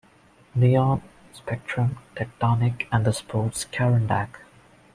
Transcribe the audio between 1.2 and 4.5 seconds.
Spectrum, Techtonic and the Sports Karandak.